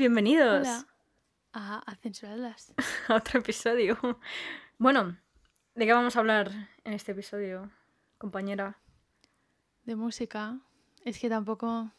[0.00, 0.86] Bienvenidos Hola.
[1.52, 2.72] A, a censurarlas.
[3.08, 3.98] a otro episodio.
[4.78, 5.18] Bueno,
[5.74, 6.50] ¿de qué vamos a hablar
[6.84, 7.70] en este episodio,
[8.16, 8.78] compañera?
[9.84, 10.58] De música.
[11.04, 11.90] Es que tampoco.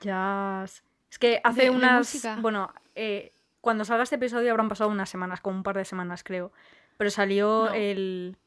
[0.00, 0.64] Ya.
[0.64, 2.26] Es que hace De- unas.
[2.40, 6.24] Bueno, eh, cuando salga este episodio habrán pasado unas semanas, como un par de semanas,
[6.24, 6.52] creo.
[6.96, 7.74] Pero salió No.
[7.74, 8.38] el.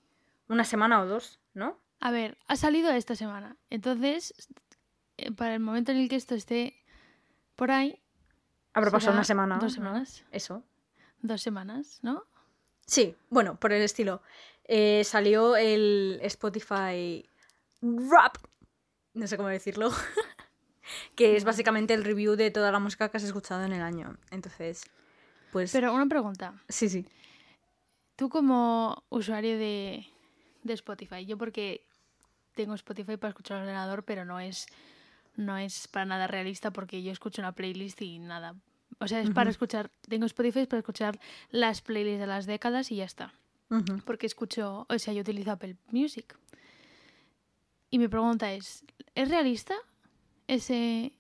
[0.48, 1.79] Una semana o dos, ¿no?
[1.99, 3.55] A ver, ha salido esta semana.
[3.70, 4.34] Entonces,
[5.17, 6.84] eh, para el momento en el que esto esté
[7.55, 8.01] por ahí.
[8.75, 9.57] Habrá pasado una semana.
[9.57, 10.23] Dos semanas.
[10.31, 10.63] Eso.
[11.21, 12.23] Dos semanas, ¿no?
[12.85, 14.21] Sí, bueno, por el estilo.
[14.65, 17.27] Eh, salió el Spotify
[17.81, 18.38] Rap,
[19.13, 19.91] no sé cómo decirlo,
[21.15, 24.17] que es básicamente el review de toda la música que has escuchado en el año.
[24.29, 24.84] Entonces,
[25.51, 26.53] pues Pero una pregunta.
[26.70, 27.05] sí, sí.
[28.15, 30.05] Tú como usuario de,
[30.63, 31.85] de Spotify, yo porque
[32.53, 34.68] tengo Spotify para escuchar el ordenador, pero no es,
[35.37, 38.55] no es para nada realista porque yo escucho una playlist y nada.
[38.99, 41.19] O sea, es para escuchar, tengo Spotify para escuchar
[41.49, 43.33] las playlists de las décadas y ya está.
[44.05, 46.37] Porque escucho, o sea, yo utilizo Apple Music.
[47.89, 49.75] Y mi pregunta es, ¿es realista
[50.47, 51.11] ese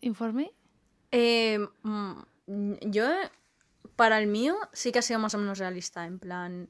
[0.00, 0.52] informe?
[1.10, 2.12] Eh, mm,
[2.82, 3.08] yo,
[3.96, 6.68] para el mío, sí que ha sido más o menos realista, en plan,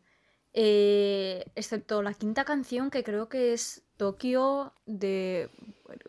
[0.52, 5.48] eh, excepto la quinta canción que creo que es Tokio de,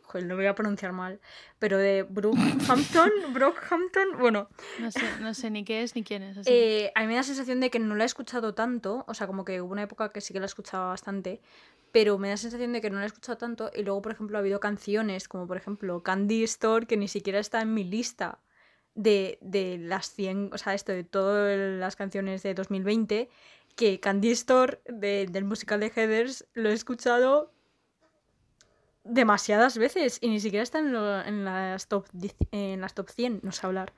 [0.04, 1.20] joder, lo voy a pronunciar mal,
[1.60, 6.38] pero de Brookhampton, Brockhampton, bueno, No sé, no sé ni qué es ni quién es.
[6.38, 6.50] así.
[6.52, 9.14] Eh, a mí me da la sensación de que no la he escuchado tanto, o
[9.14, 11.42] sea, como que hubo una época que sí que la escuchaba bastante,
[11.92, 14.12] pero me da la sensación de que no la he escuchado tanto y luego, por
[14.12, 17.84] ejemplo, ha habido canciones como, por ejemplo, Candy Store, que ni siquiera está en mi
[17.84, 18.40] lista
[18.96, 23.30] de, de las 100, o sea, esto de todas las canciones de 2020,
[23.76, 27.54] que Candy Store de- del musical de Heathers lo he escuchado
[29.08, 33.10] demasiadas veces y ni siquiera está en, lo- en las top 10 en las top
[33.10, 33.94] 100, no sé hablar.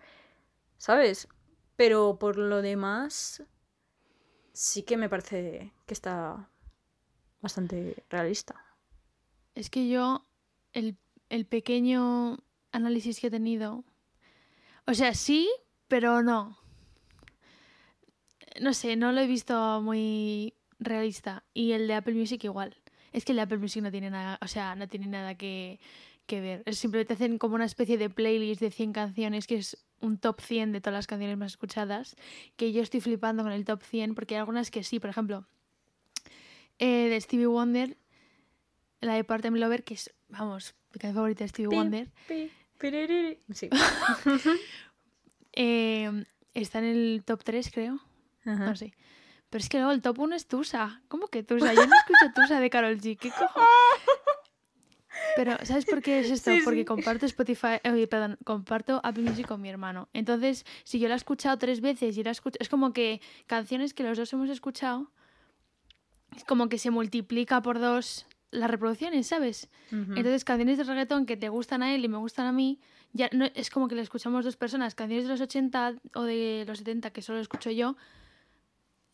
[0.77, 1.27] ¿Sabes?
[1.75, 3.43] Pero por lo demás,
[4.53, 6.49] sí que me parece que está
[7.41, 8.55] bastante realista.
[9.55, 10.25] Es que yo,
[10.73, 10.97] el,
[11.29, 12.39] el pequeño
[12.71, 13.83] análisis que he tenido,
[14.87, 15.49] o sea, sí,
[15.87, 16.57] pero no.
[18.61, 21.43] No sé, no lo he visto muy realista.
[21.53, 22.78] Y el de Apple Music igual.
[23.13, 25.79] Es que el de Apple Music no tiene nada, o sea, no tiene nada que,
[26.25, 26.75] que ver.
[26.75, 30.71] Simplemente hacen como una especie de playlist de 100 canciones, que es un top 100
[30.71, 32.15] de todas las canciones más escuchadas,
[32.55, 35.45] que yo estoy flipando con el top 100, porque hay algunas que sí, por ejemplo,
[36.77, 37.97] eh, de Stevie Wonder,
[39.01, 42.51] la de Part-Time Lover, que es, vamos, mi canción favorita de Stevie Pi, Wonder, pi,
[42.77, 43.37] piriri.
[43.53, 43.69] Sí.
[45.53, 47.99] eh, está en el top 3, creo.
[48.45, 48.65] Ajá.
[48.65, 48.93] No sé.
[49.49, 51.01] Pero es que luego el top 1 es Tusa.
[51.07, 51.73] ¿Cómo que Tusa?
[51.73, 53.17] Yo no escucho Tusa de Carol G.
[53.17, 53.61] ¿Qué cojo?
[55.35, 56.51] Pero, ¿sabes por qué es esto?
[56.51, 56.85] Sí, Porque sí.
[56.85, 60.07] comparto Spotify, eh, perdón, comparto Apple Music con mi hermano.
[60.13, 63.93] Entonces, si yo la he escuchado tres veces y la escucho, es como que canciones
[63.93, 65.11] que los dos hemos escuchado,
[66.35, 69.69] es como que se multiplica por dos las reproducciones, ¿sabes?
[69.91, 72.79] Entonces, canciones de reggaetón que te gustan a él y me gustan a mí,
[73.13, 74.95] ya no es como que le escuchamos dos personas.
[74.95, 77.95] Canciones de los 80 o de los 70 que solo escucho yo,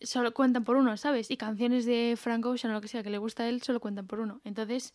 [0.05, 1.31] solo cuentan por uno, ¿sabes?
[1.31, 3.79] Y canciones de Frank Ocean o lo que sea que le gusta a él, solo
[3.79, 4.39] cuentan por uno.
[4.43, 4.93] Entonces,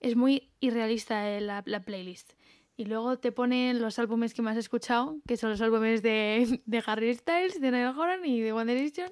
[0.00, 2.32] es muy irrealista eh, la, la playlist.
[2.76, 6.62] Y luego te ponen los álbumes que más he escuchado, que son los álbumes de,
[6.66, 9.10] de Harry Styles, de Niall Horan y de One Direction.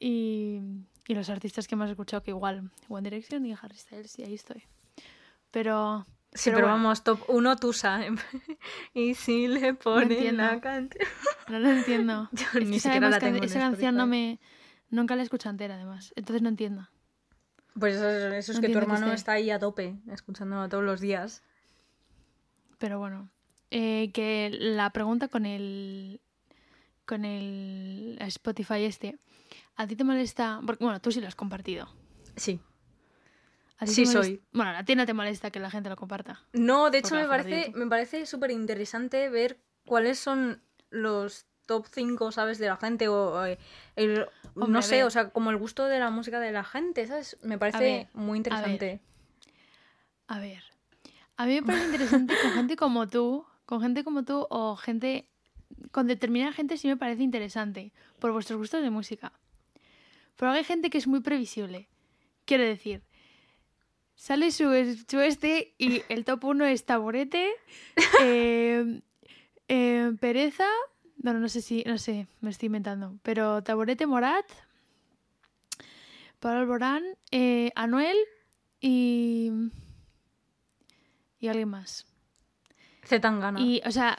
[0.00, 0.60] Y,
[1.06, 4.22] y los artistas que más he escuchado, que igual, One Direction y Harry Styles, y
[4.22, 4.62] ahí estoy.
[5.50, 6.06] Pero.
[6.34, 6.82] Sí, pero pero, bueno.
[6.84, 8.00] vamos, top 1 Tusa.
[8.94, 10.42] y si le ponen entiendo.
[10.44, 11.08] la canción.
[11.48, 12.28] No lo entiendo.
[12.32, 14.38] Yo Es que ni esa, siquiera la tengo en esa canción no me.
[14.90, 16.12] Nunca la he escuchado entera, además.
[16.16, 16.88] Entonces no entiendo.
[17.78, 20.84] Pues eso, eso es No que tu que hermano está ahí a tope, escuchándolo todos
[20.84, 21.42] los días.
[22.78, 23.30] Pero bueno.
[23.70, 26.20] Eh, que la pregunta con el.
[27.06, 29.18] Con el Spotify este.
[29.76, 30.60] ¿A ti te molesta?
[30.66, 31.88] Porque, bueno, tú sí lo has compartido.
[32.36, 32.60] Sí.
[33.78, 34.42] ¿A ti Sí te soy.
[34.52, 36.42] Bueno, a ti no te molesta que la gente lo comparta.
[36.52, 40.60] No, de hecho me parece, me parece súper interesante ver cuáles son
[40.90, 42.58] los top 5, ¿sabes?
[42.58, 43.58] De la gente o, eh,
[43.94, 45.04] el, Hombre, no a sé, ver.
[45.04, 47.36] o sea, como el gusto de la música de la gente, ¿sabes?
[47.42, 49.00] Me parece ver, muy interesante.
[50.26, 50.62] A ver.
[51.36, 55.28] A mí me parece interesante con gente como tú, con gente como tú o gente.
[55.92, 59.32] Con determinada gente sí me parece interesante por vuestros gustos de música.
[60.36, 61.88] Pero hay gente que es muy previsible.
[62.44, 63.02] Quiero decir,
[64.18, 64.64] sale su,
[65.08, 67.48] su este y el top 1 es Taburete,
[68.20, 69.00] eh,
[69.68, 70.66] eh, Pereza.
[71.22, 71.82] No, no sé si.
[71.86, 73.18] No sé, me estoy inventando.
[73.22, 74.44] Pero Taburete Morat,
[76.40, 78.16] Pablo Alborán, eh, Anuel
[78.80, 79.50] y.
[81.40, 82.06] y alguien más.
[83.04, 83.60] Zetangana.
[83.60, 84.18] Y, o sea,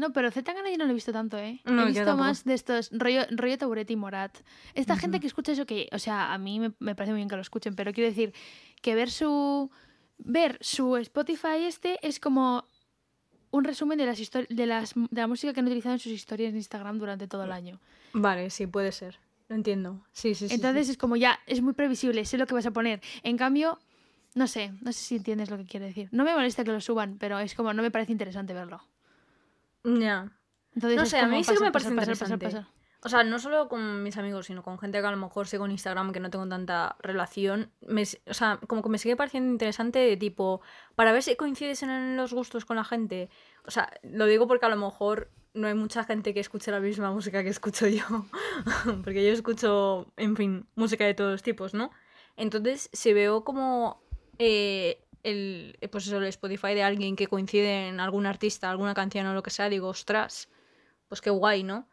[0.00, 1.60] no, pero Zetangana yo no lo he visto tanto, ¿eh?
[1.66, 4.34] No, he visto más de estos, rollo, rollo Taburete y Morat.
[4.74, 7.28] Esta gente que escucha eso que, o sea, a mí me, me parece muy bien
[7.28, 8.32] que lo escuchen, pero quiero decir
[8.80, 9.70] que ver su
[10.18, 12.64] ver su Spotify este es como
[13.50, 14.18] un resumen de las
[14.48, 17.44] de las de la música que han utilizado en sus historias de Instagram durante todo
[17.44, 17.80] el año.
[18.12, 19.18] Vale, sí, puede ser.
[19.48, 20.00] Lo entiendo.
[20.12, 20.54] Sí, sí, sí.
[20.54, 20.92] Entonces sí.
[20.92, 23.00] es como ya, es muy previsible, sé lo que vas a poner.
[23.24, 23.80] En cambio,
[24.34, 26.08] no sé, no sé si entiendes lo que quiero decir.
[26.12, 28.80] No me molesta que lo suban, pero es como no me parece interesante verlo.
[29.82, 30.30] Ya.
[30.74, 32.46] Entonces No sé, a mí sí que me parece pasar, pasar, pasar, interesante.
[32.46, 32.79] pasar.
[33.02, 35.64] O sea, no solo con mis amigos, sino con gente que a lo mejor sigo
[35.64, 37.70] en Instagram que no tengo tanta relación.
[38.26, 40.60] O sea, como que me sigue pareciendo interesante de tipo,
[40.94, 43.30] para ver si coincides en los gustos con la gente.
[43.66, 46.80] O sea, lo digo porque a lo mejor no hay mucha gente que escuche la
[46.80, 48.04] misma música que escucho yo.
[49.04, 51.90] porque yo escucho, en fin, música de todos tipos, ¿no?
[52.36, 54.02] Entonces, si veo como
[54.38, 58.94] eh, el, eh, pues eso, el Spotify de alguien que coincide en algún artista, alguna
[58.94, 60.48] canción o lo que sea, digo, ostras,
[61.08, 61.88] pues qué guay, ¿no?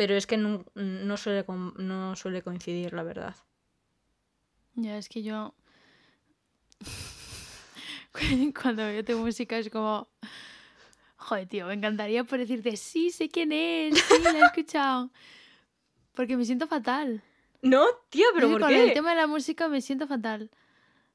[0.00, 1.44] Pero es que no, no, suele,
[1.76, 3.36] no suele coincidir, la verdad.
[4.74, 5.54] Ya, es que yo.
[8.62, 10.08] Cuando veo tu música es como.
[11.16, 15.10] Joder, tío, me encantaría por decirte, sí, sé quién es, sí, la he escuchado.
[16.14, 17.22] Porque me siento fatal.
[17.60, 18.94] No, tía, pero ¿por con el qué?
[18.94, 20.50] tema de la música me siento fatal.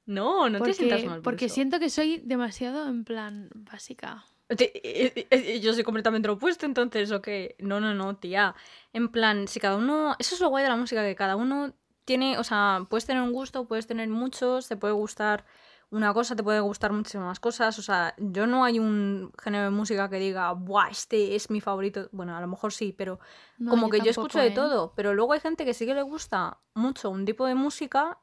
[0.06, 1.16] No, no porque te sientas mal.
[1.16, 1.56] por porque eso.
[1.56, 4.26] siento que soy demasiado, en plan, básica.
[4.50, 7.56] Eh, eh, eh, yo soy completamente lo opuesto, entonces, ¿o qué?
[7.60, 8.56] No, no, no, tía.
[8.94, 10.16] En plan, si cada uno.
[10.20, 11.74] Eso es lo guay de la música, que cada uno
[12.06, 12.38] tiene.
[12.38, 15.46] O sea, puedes tener un gusto, puedes tener muchos, te puede gustar
[15.90, 17.80] una cosa, te puede gustar muchísimas cosas.
[17.80, 20.90] O sea, yo no hay un género de música que diga, ¡buah!
[20.90, 22.10] Este es mi favorito.
[22.12, 23.20] Bueno, a lo mejor sí, pero
[23.58, 24.52] No, como que yo escucho de ¿eh?
[24.52, 24.94] todo.
[24.96, 28.20] Pero luego hay gente que sí que le gusta mucho un tipo de música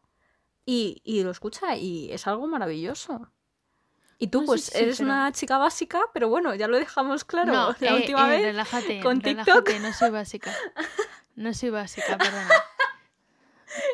[0.64, 3.32] y, y lo escucha y es algo maravilloso.
[4.22, 7.24] Y tú, No, pues, sí, eres pero- una chica básica, pero bueno, ya lo dejamos
[7.24, 8.42] claro No, la eh, última eh, vez.
[8.46, 10.54] relájate, con relájate, no soy básica.
[11.34, 12.48] No soy básica, perdona.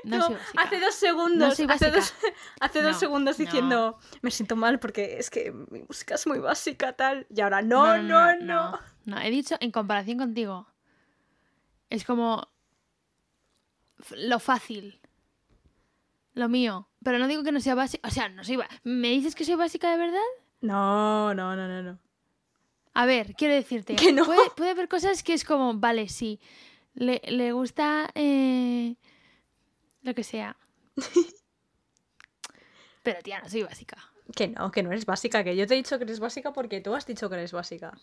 [0.04, 0.62] No, No, soy básica.
[0.62, 2.12] hace dos segundos, soy hace, dos,
[2.60, 6.92] hace dos segundos diciendo, me siento mal porque es que mi música es muy básica,
[6.94, 7.26] tal.
[7.34, 8.78] Y ahora, no, no, no.
[9.06, 9.20] no.
[9.20, 10.66] He dicho, en comparación contigo,
[11.90, 12.48] es como
[14.10, 15.00] lo fácil,
[16.34, 16.87] lo mío.
[17.04, 18.06] Pero no digo que no sea básica.
[18.08, 20.18] O sea, no soy ba- ¿Me dices que soy básica de verdad?
[20.60, 21.98] No, no, no, no, no.
[22.94, 23.94] A ver, quiero decirte.
[23.94, 24.24] Que no.
[24.24, 26.40] Puede, puede haber cosas que es como, vale, sí.
[26.94, 28.96] Le, le gusta eh,
[30.02, 30.56] lo que sea.
[33.02, 33.96] Pero tía, no soy básica.
[34.34, 36.80] Que no, que no eres básica, que yo te he dicho que eres básica porque
[36.80, 37.96] tú has dicho que eres básica.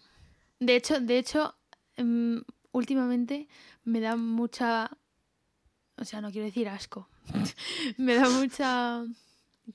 [0.59, 1.55] De hecho, de hecho,
[1.97, 3.47] em, últimamente
[3.83, 4.89] me da mucha.
[5.97, 7.07] O sea, no quiero decir asco.
[7.97, 9.03] me da mucha.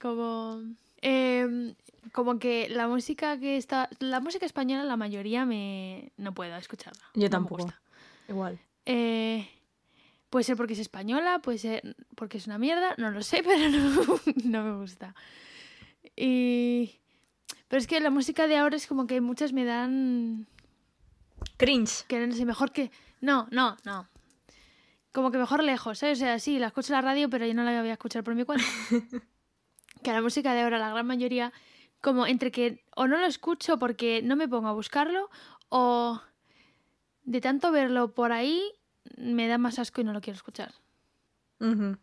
[0.01, 0.63] Como.
[1.01, 1.75] em,
[2.13, 3.89] como que la música que está.
[4.01, 6.13] La música española, la mayoría me.
[6.17, 7.03] No puedo escucharla.
[7.15, 7.63] no Yo me tampoco.
[7.65, 7.81] gusta.
[8.29, 8.59] Igual.
[8.87, 9.49] Eh,
[10.31, 13.69] puede ser porque es española, puede ser porque es una mierda, no lo sé, pero
[13.71, 15.15] no, no me gusta.
[16.17, 16.97] Y.
[17.69, 20.47] Pero es que la música de ahora es como que muchas me dan
[21.57, 22.05] Cringe.
[22.09, 22.91] que no sé, mejor que.
[23.21, 24.09] No, no, no.
[25.13, 26.19] Como que mejor lejos, ¿sabes?
[26.19, 28.23] O sea, sí, la escucho en la radio, pero yo no la voy a escuchar
[28.23, 28.65] por mi cuenta.
[30.03, 31.53] que la música de ahora, la gran mayoría,
[32.01, 35.31] como entre que o no lo escucho porque no me pongo a buscarlo,
[35.69, 36.21] o
[37.25, 38.63] de tanto verlo por ahí,
[39.17, 40.75] me da más asco y no lo quiero escuchar.
[41.59, 41.99] ¿No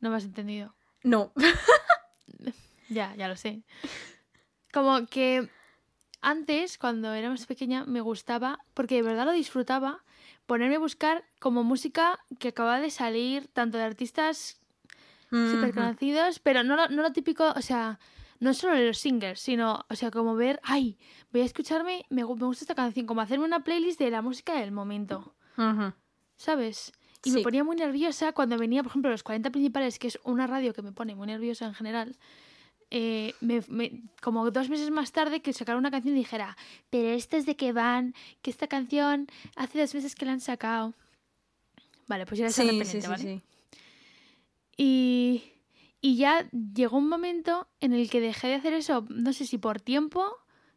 [0.00, 0.74] me has entendido?
[1.02, 1.32] No.
[2.88, 3.64] Ya, ya lo sé.
[4.72, 5.50] Como que
[6.20, 10.04] antes, cuando era más pequeña, me gustaba, porque de verdad lo disfrutaba,
[10.46, 14.60] ponerme a buscar como música que acababa de salir, tanto de artistas
[15.30, 15.74] súper Ujú.
[15.80, 17.98] conocidos, pero no lo, no lo típico, o sea,
[18.40, 20.98] no solo de los singers, sino, o sea, como ver, ay,
[21.32, 24.54] voy a escucharme, me, me gusta esta canción, como hacerme una playlist de la música
[24.54, 25.34] del momento.
[26.36, 26.92] ¿sabes?
[27.24, 27.38] Y Sí.
[27.38, 30.72] me ponía muy nerviosa cuando venía, por ejemplo, los 40 principales, que es una radio
[30.74, 32.16] que me pone muy nerviosa en general.
[32.90, 36.56] Eh, me- me- como dos meses más tarde que sacaron una canción y dijera,
[36.90, 39.26] pero esto es de que van, que esta canción
[39.56, 40.94] hace dos meses que la han sacado.
[42.06, 43.22] Vale, pues ya está Sí, pendiente, sí, ¿vale?
[43.22, 43.40] sí.
[44.76, 45.42] Y,
[46.00, 49.58] y ya llegó un momento en el que dejé de hacer eso, no sé si
[49.58, 50.24] por tiempo,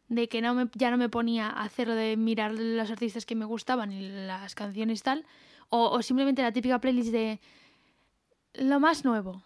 [0.08, 3.34] de que no me, ya no me ponía a hacerlo de mirar los artistas que
[3.36, 5.24] me gustaban y las canciones tal,
[5.68, 7.40] o, o simplemente la típica playlist de
[8.54, 9.42] lo más nuevo,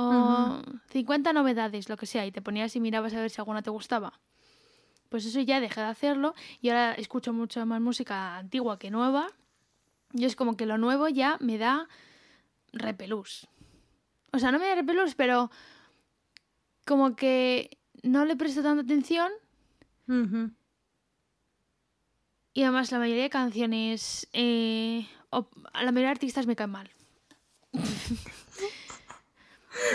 [0.00, 3.62] o 50 novedades, lo que sea, y te ponías y mirabas a ver si alguna
[3.62, 4.20] te gustaba.
[5.08, 9.28] Pues eso ya dejé de hacerlo y ahora escucho mucha más música antigua que nueva.
[10.12, 11.88] Y es como que lo nuevo ya me da
[12.72, 13.48] repelús.
[14.32, 15.50] O sea, no me da repelús, pero
[16.86, 19.32] como que no le presto tanta atención.
[22.54, 26.70] Y además la mayoría de canciones, eh, o- a la mayoría de artistas me caen
[26.70, 26.90] mal.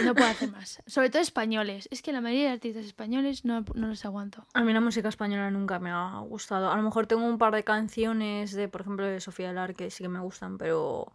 [0.03, 0.81] No puedo hacer más.
[0.85, 1.87] Sobre todo españoles.
[1.91, 4.45] Es que la mayoría de artistas españoles no, no los aguanto.
[4.53, 6.71] A mí la música española nunca me ha gustado.
[6.71, 9.91] A lo mejor tengo un par de canciones de, por ejemplo, de Sofía Lar que
[9.91, 11.13] sí que me gustan, pero.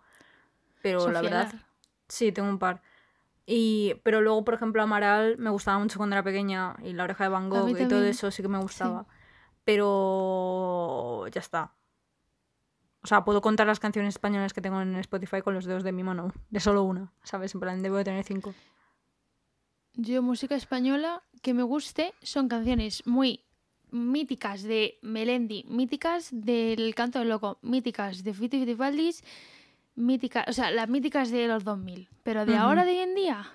[0.83, 1.53] Pero la Sofía verdad.
[1.53, 1.67] Lar.
[2.09, 2.83] Sí, tengo un par.
[3.51, 7.25] Y, pero luego, por ejemplo, Amaral me gustaba mucho cuando era pequeña y La Oreja
[7.25, 9.07] de Van Gogh y todo eso sí que me gustaba.
[9.65, 11.73] Pero ya está.
[13.03, 15.93] O sea, puedo contar las canciones españolas que tengo en Spotify con los dedos de
[15.93, 16.33] mi mano.
[16.51, 17.55] De solo una, ¿sabes?
[17.55, 18.55] En plan, debo de tener cinco.
[19.95, 23.45] Yo, música española que me guste son canciones muy
[23.91, 29.25] míticas de Melendi, míticas del Canto del Loco, míticas de Fito y Fitipaldis,
[29.95, 32.09] míticas, o sea, las míticas de los 2000.
[32.23, 33.47] Pero de ahora, de hoy en día,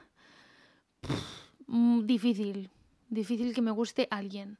[1.01, 1.21] pff,
[1.67, 2.69] mm, difícil.
[3.09, 4.57] Difícil que me guste alguien.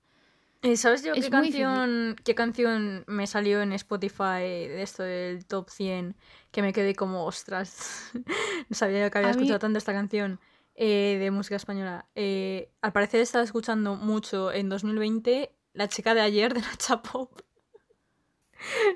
[0.75, 4.39] ¿Sabes yo qué canción, qué canción me salió en Spotify
[4.70, 6.15] de esto del top 100?
[6.51, 8.12] Que me quedé como, ostras,
[8.70, 10.39] no sabía que había A mí- escuchado tanto esta canción
[10.75, 12.05] eh, de música española.
[12.15, 17.39] Eh, al parecer estaba escuchando mucho en 2020 La chica de ayer de Nacha Pop.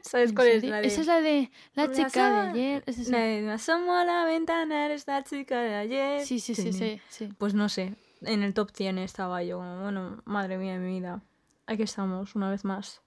[0.04, 0.64] ¿Sabes ¿En cuál es?
[0.64, 0.88] La de...
[0.88, 2.84] Esa es la de la chica de ayer.
[2.86, 3.12] es esa.
[3.12, 6.26] la de, "Me asomo a la ventana, eres la chica de ayer.
[6.26, 7.30] Sí, sí, sí, sí, sí.
[7.38, 11.22] Pues no sé, en el top 100 estaba yo, bueno, madre mía de mi vida.
[11.68, 13.02] Aquí estamos, una vez más.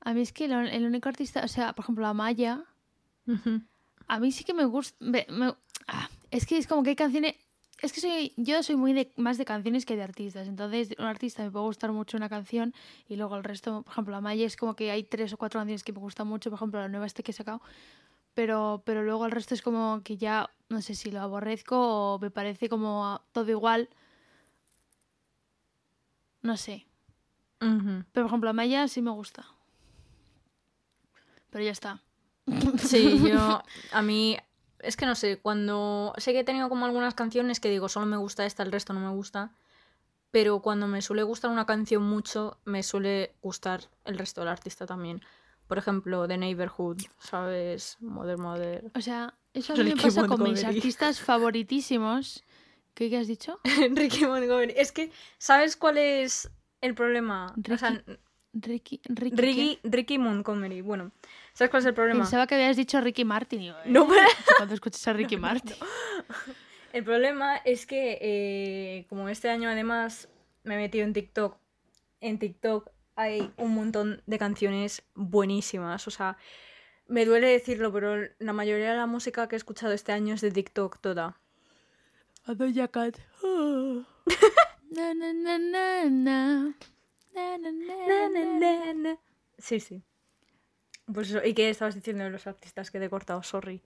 [0.00, 2.64] A mí es que lo- el único artista, o sea, por ejemplo, Amaya,
[3.28, 3.60] Ujú.
[4.08, 4.96] A mí sí que me gusta.
[5.00, 5.52] me- me-
[5.88, 7.34] ah, es que es como que hay canciones.
[7.82, 10.46] Es que soy, yo soy muy de, más de canciones que de artistas.
[10.46, 12.72] Entonces, un artista me puede gustar mucho una canción
[13.08, 15.58] y luego el resto, por ejemplo, a Maya es como que hay tres o cuatro
[15.60, 17.60] canciones que me gustan mucho, por ejemplo, la nueva este que he sacado.
[18.34, 21.76] Pero, pero luego el resto es como que ya, no sé si lo aborrezco
[22.14, 23.88] o me parece como todo igual.
[26.42, 26.86] No sé.
[27.58, 29.46] Pero, por ejemplo, a Maya sí me gusta.
[31.50, 32.02] Pero ya está.
[32.78, 34.36] Sí, yo, a mí,
[34.80, 38.06] es que no sé, cuando, sé que he tenido como algunas canciones que digo, solo
[38.06, 39.52] me gusta esta, el resto no me gusta,
[40.30, 44.86] pero cuando me suele gustar una canción mucho, me suele gustar el resto del artista
[44.86, 45.22] también.
[45.66, 47.96] Por ejemplo, The Neighborhood, ¿sabes?
[48.00, 48.92] Mother Mother.
[48.94, 52.44] O sea, eso a mí me pasa con mis artistas favoritísimos.
[52.94, 53.58] ¿Qué, qué has dicho?
[53.90, 54.74] Ricky Montgomery.
[54.76, 56.50] Es que, ¿sabes cuál es
[56.86, 57.54] el problema?
[57.72, 58.02] O sea,
[58.52, 59.36] Ricky, Ricky.
[59.36, 60.80] Ricky, Ricky Montgomery.
[60.80, 61.12] Bueno,
[61.52, 62.20] ¿sabes cuál es el problema?
[62.20, 63.62] Pensaba que habías dicho Ricky Martin.
[63.62, 63.82] yo, ¿eh?
[63.86, 64.26] No, pero-
[64.56, 65.76] Cuando escuchas a Ricky Martin.
[66.92, 70.28] El problema es que, eh, como este año además
[70.64, 71.56] me he metido en TikTok,
[72.22, 76.06] en TikTok hay un montón de canciones buenísimas.
[76.08, 76.38] O sea,
[77.08, 80.40] me duele decirlo, pero la mayoría de la música que he escuchado este año es
[80.40, 81.38] de TikTok toda.
[82.46, 83.18] A Doja Cat.
[84.96, 86.38] Na, na, na, na, na.
[87.34, 88.28] Na, na, na,
[88.60, 89.16] na, na.
[89.58, 90.02] Sí, sí.
[91.12, 91.44] Pues eso.
[91.44, 93.42] ¿Y qué estabas diciendo de los artistas que te he cortado?
[93.42, 93.82] Sorry.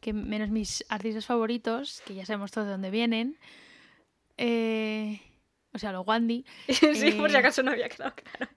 [0.00, 3.38] Que menos mis artistas favoritos, que ya sabemos todos de dónde vienen.
[4.36, 5.20] eh,
[5.72, 6.44] o sea, los Wandy.
[6.68, 8.48] sí, por si Eh, acaso no había quedado claro.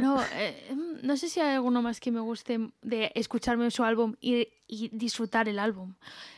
[0.00, 4.14] No, eh, no sé si hay alguno más que me guste de escucharme su álbum
[4.20, 5.94] y, y disfrutar el álbum.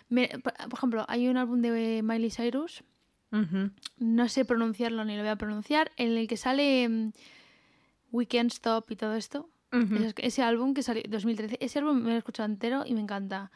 [0.09, 2.83] Me- por ejemplo, hay un álbum de Miley Cyrus,
[3.99, 7.13] no sé pronunciarlo ni lo voy a pronunciar, en el que sale mm,
[8.13, 9.49] Weekend Stop y todo esto.
[9.97, 12.95] Ese, ese álbum que salió en 2013, ese álbum me lo he escuchado entero y
[12.95, 13.53] me encanta.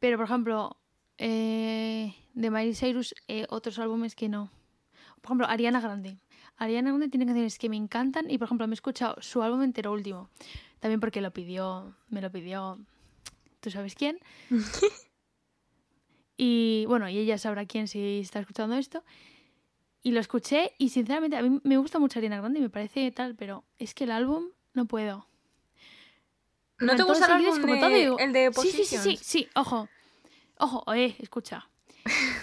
[0.00, 0.76] Pero, por ejemplo,
[1.16, 4.50] eh, de Miley Cyrus, eh, otros álbumes que no.
[5.20, 6.18] Por ejemplo, Ariana Grande.
[6.58, 9.62] Ariana Grande tiene canciones que me encantan y, por ejemplo, me he escuchado su álbum
[9.62, 10.28] entero último.
[10.80, 12.78] También porque lo pidió, me lo pidió,
[13.60, 14.18] ¿tú sabes quién?
[16.36, 19.02] y bueno, y ella sabrá quién si está escuchando esto.
[20.02, 23.10] Y lo escuché y sinceramente a mí me gusta mucho Ariana Grande y me parece
[23.10, 25.26] tal, pero es que el álbum no puedo.
[26.78, 29.48] ¿No te gusta el álbum como de- todo, digo, el de Sí, sí, sí, sí,
[29.56, 29.88] ojo.
[30.58, 31.68] Ojo, eh, escucha.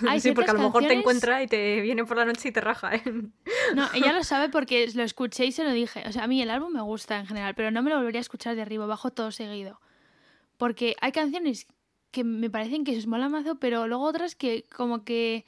[0.07, 2.51] Hay sí, porque a lo mejor te encuentra y te viene por la noche y
[2.51, 3.03] te raja, ¿eh?
[3.75, 6.03] No, ella lo sabe porque lo escuché y se lo dije.
[6.07, 8.19] O sea, a mí el álbum me gusta en general, pero no me lo volvería
[8.19, 9.79] a escuchar de arriba abajo todo seguido.
[10.57, 11.67] Porque hay canciones
[12.11, 15.45] que me parecen que se mola mazo, pero luego otras que como que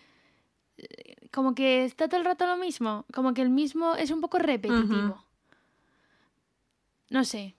[0.77, 4.21] eh, como que está todo el rato lo mismo, como que el mismo es un
[4.21, 5.23] poco repetitivo.
[7.09, 7.55] No sé.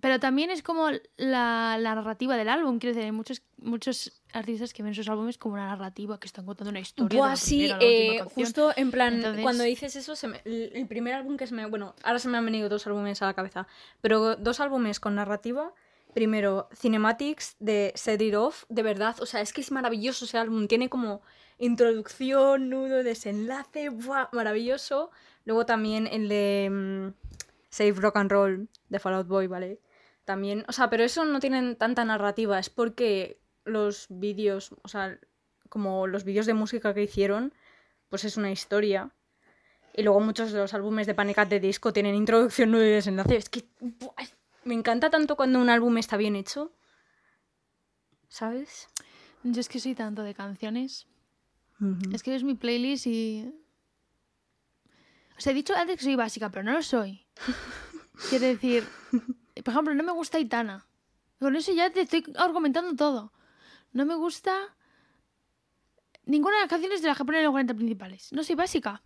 [0.00, 2.78] Pero también es como la, la narrativa del álbum.
[2.78, 6.44] Quiero decir, hay muchos, muchos artistas que ven sus álbumes como una narrativa, que están
[6.46, 7.18] contando una historia.
[7.18, 11.14] Buah, sí, eh, justo en plan, Entonces- cuando dices eso, se me- el, el primer
[11.14, 11.66] álbum que se me...
[11.66, 13.66] Bueno, ahora se me han venido dos álbumes a la cabeza,
[14.00, 15.72] pero dos álbumes con narrativa.
[16.14, 20.38] Primero, Cinematics de Set It Off, de verdad, o sea, es que es maravilloso ese
[20.38, 21.22] álbum, tiene como
[21.58, 24.28] introducción, nudo, desenlace, ¡buah!
[24.32, 25.10] maravilloso.
[25.44, 27.28] Luego también el de mm,
[27.70, 29.80] Save Rock and Roll de Fallout Boy, ¿vale?
[30.24, 33.38] También, o sea, pero eso no tienen tanta narrativa, es porque
[33.70, 35.18] los vídeos, o sea,
[35.68, 37.54] como los vídeos de música que hicieron,
[38.08, 39.10] pues es una historia.
[39.94, 41.48] Y luego muchos de los álbumes de Panic!
[41.48, 43.36] The Disco tienen introducción, nudo y desenlace.
[43.36, 44.26] Es que ¡buah!
[44.64, 46.72] me encanta tanto cuando un álbum está bien hecho.
[48.28, 48.88] ¿Sabes?
[49.42, 51.06] Yo es que soy tanto de canciones.
[52.12, 53.52] Es que es mi playlist y.
[55.36, 57.26] O sea, he dicho antes que soy básica, pero no lo soy.
[58.28, 58.84] Quiero decir,
[59.64, 60.86] por ejemplo, no me gusta Itana.
[61.38, 63.32] Con eso ya te estoy argumentando todo.
[63.92, 64.76] No me gusta
[66.24, 68.32] ninguna de las canciones de las que ponen los 40 principales.
[68.32, 69.02] No soy básica.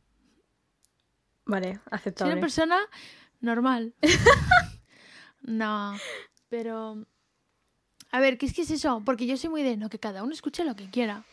[1.46, 2.32] Vale, Soy aceptable.
[2.34, 2.78] una persona
[3.40, 3.94] normal.
[5.42, 5.94] no,
[6.48, 7.06] pero...
[8.10, 9.02] A ver, ¿qué es que es eso?
[9.04, 11.24] Porque yo soy muy de no, que cada uno escuche lo que quiera.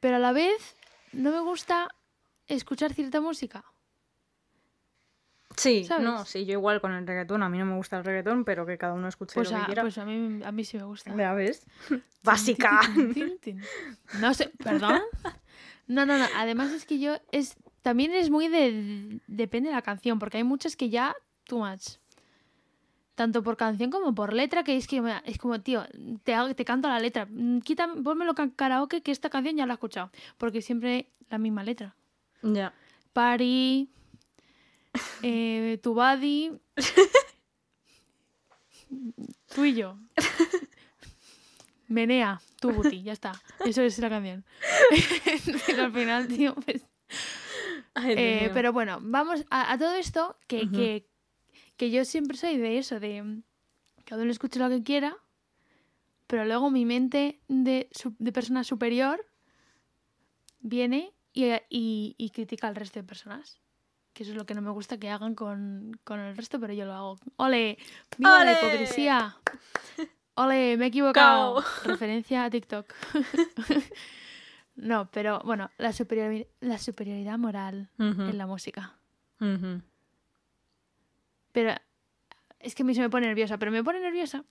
[0.00, 0.76] Pero a la vez
[1.12, 1.94] no me gusta
[2.48, 3.64] escuchar cierta música.
[5.56, 6.04] Sí, ¿sabes?
[6.04, 7.42] no, sí, yo igual con el reggaetón.
[7.42, 9.60] A mí no me gusta el reggaetón, pero que cada uno escuche Pues lo a,
[9.60, 9.82] que quiera.
[9.82, 11.14] pues a, mí, a mí sí me gusta.
[11.16, 11.64] Ya ves.
[12.24, 12.80] Básica.
[14.20, 15.00] No sé, ¿perdón?
[15.86, 16.24] No, no, no.
[16.36, 20.44] Además es que yo es también es muy de depende de la canción, porque hay
[20.44, 21.98] muchas que ya too much.
[23.14, 25.84] Tanto por canción como por letra, que es que es como, tío,
[26.24, 27.26] te, hago- te canto la letra.
[27.30, 30.10] Mm, Quítame, ponmelo en karaoke, que esta canción ya la he escuchado.
[30.36, 31.94] Porque siempre la misma letra.
[32.42, 32.72] ya.
[33.12, 33.88] Party,
[35.22, 36.52] eh, tu body,
[39.54, 39.98] tú y yo.
[41.88, 43.32] Menea, tu booty, ya está.
[43.64, 44.44] Eso es la canción.
[45.66, 46.86] pero al final, tío, pues...
[47.94, 51.06] Ay, eh, pero bueno, vamos a, a todo esto, que, que,
[51.76, 53.42] que yo siempre soy de eso, de mm,
[54.04, 55.16] cada uno escuche lo que quiera,
[56.26, 57.88] pero luego mi mente de,
[58.32, 59.24] persona superior
[60.60, 63.60] viene y, y- y critica al resto de personas.
[64.14, 66.72] Que eso es lo que no me gusta que hagan con, con el resto, pero
[66.72, 67.18] yo lo hago.
[67.36, 67.76] ¡Ole!
[68.16, 69.36] ¡Viva la hipocresía!
[70.36, 70.76] ¡Ole!
[70.76, 71.64] Me he equivocado.
[71.84, 72.92] Referencia a TikTok.
[74.76, 78.94] no, pero bueno, la, superiori- la superioridad moral en la música.
[81.52, 81.74] Pero
[82.60, 84.44] es que a mí se me pone nerviosa, pero me pone nerviosa.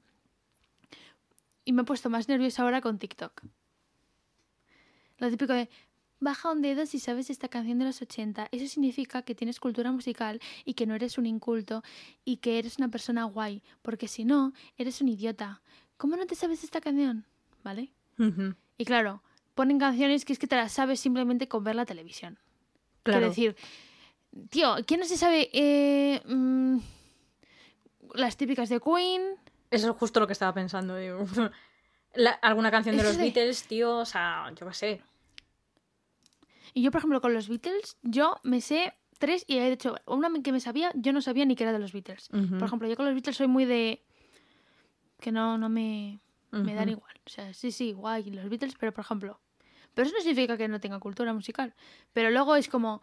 [1.66, 3.42] Y me he puesto más nerviosa ahora con TikTok.
[5.20, 5.70] Lo típico de,
[6.24, 8.48] baja un dedo si sabes esta canción de los 80.
[8.52, 11.84] Eso significa que tienes cultura musical y que no eres un inculto
[12.26, 15.62] y que eres una persona guay, porque si no, eres un idiota.
[15.98, 17.26] ¿Cómo no te sabes esta canción?
[17.64, 17.92] ¿Vale?
[18.78, 19.22] Y claro,
[19.56, 22.40] ponen canciones que es que te las sabes simplemente con ver la televisión.
[23.04, 23.20] Claro.
[23.20, 23.56] Quiero decir,
[24.50, 26.78] tío, ¿quién no se sabe eh, mm,
[28.16, 29.22] las típicas de Queen?
[29.72, 30.96] Eso es justo lo que estaba pensando.
[30.98, 31.26] digo.
[32.16, 35.02] La- alguna canción de los de- Beatles, tío, o sea, yo qué sé.
[36.74, 40.30] Y yo, por ejemplo, con los Beatles, yo me sé tres y de hecho, una
[40.42, 42.30] que me sabía, yo no sabía ni que era de los Beatles.
[42.30, 44.04] Por ejemplo, yo con los Beatles soy muy de...
[45.20, 46.20] que no, no me,
[46.52, 47.14] me dan igual.
[47.26, 49.40] O sea, sí, sí, guay, los Beatles, pero por ejemplo...
[49.94, 51.76] Pero eso no significa que no tenga cultura musical.
[52.14, 53.02] Pero luego es como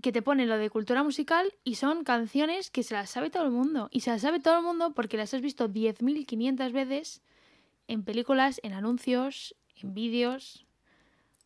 [0.00, 3.44] que te ponen lo de cultura musical y son canciones que se las sabe todo
[3.44, 3.88] el mundo.
[3.90, 7.22] Y se las sabe todo el mundo porque las has visto 10.500 veces
[7.88, 10.66] en películas, en anuncios, en vídeos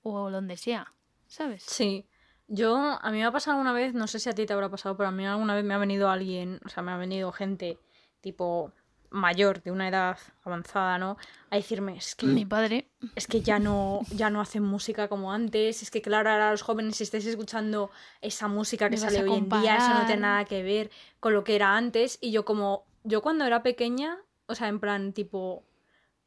[0.02, 0.92] o donde sea.
[1.32, 1.62] ¿Sabes?
[1.66, 2.06] Sí.
[2.46, 4.68] Yo, a mí me ha pasado una vez, no sé si a ti te habrá
[4.68, 7.32] pasado, pero a mí alguna vez me ha venido alguien, o sea, me ha venido
[7.32, 7.78] gente
[8.20, 8.70] tipo
[9.08, 11.16] mayor, de una edad avanzada, ¿no?
[11.48, 12.90] A decirme, es que Mi padre.
[13.14, 16.60] es que ya no, ya no hacen música como antes, es que claro, ahora los
[16.60, 17.90] jóvenes si estáis escuchando
[18.20, 21.44] esa música que sale hoy en día, eso no tiene nada que ver con lo
[21.44, 22.18] que era antes.
[22.20, 25.64] Y yo como, yo cuando era pequeña, o sea, en plan tipo,